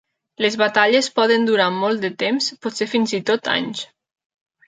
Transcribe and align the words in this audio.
Les 0.43 0.55
batalles 0.61 1.09
poden 1.19 1.43
durar 1.49 1.67
molt 1.75 2.07
de 2.07 2.11
temps, 2.23 2.47
potser 2.67 2.87
fins 2.95 3.13
i 3.17 3.19
tot 3.31 3.51
anys. 3.59 3.85